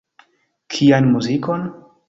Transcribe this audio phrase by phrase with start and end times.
[0.75, 1.71] Kian muzikon?